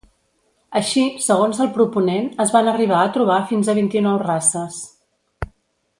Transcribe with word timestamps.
Així, 0.79 1.03
segons 1.25 1.59
el 1.65 1.69
proponent, 1.75 2.25
es 2.47 2.55
van 2.57 2.71
arribar 2.73 3.03
a 3.03 3.13
trobar 3.19 3.39
fins 3.53 3.69
a 3.75 3.79
vint-i-nou 3.83 4.19
races. 4.25 4.85